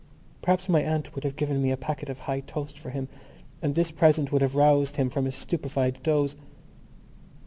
Perhaps 0.41 0.67
my 0.67 0.81
aunt 0.81 1.13
would 1.13 1.23
have 1.23 1.35
given 1.35 1.61
me 1.61 1.69
a 1.69 1.77
packet 1.77 2.09
of 2.09 2.21
High 2.21 2.39
Toast 2.39 2.79
for 2.79 2.89
him 2.89 3.07
and 3.61 3.75
this 3.75 3.91
present 3.91 4.31
would 4.31 4.41
have 4.41 4.55
roused 4.55 4.95
him 4.95 5.11
from 5.11 5.25
his 5.25 5.35
stupefied 5.35 6.01
doze. 6.01 6.35